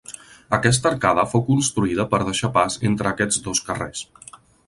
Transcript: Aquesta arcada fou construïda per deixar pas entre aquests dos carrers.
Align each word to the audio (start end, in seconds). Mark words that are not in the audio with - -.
Aquesta 0.57 0.87
arcada 0.91 1.25
fou 1.33 1.43
construïda 1.49 2.07
per 2.15 2.21
deixar 2.29 2.51
pas 2.57 2.79
entre 2.91 3.11
aquests 3.13 3.39
dos 3.49 3.65
carrers. 3.71 4.05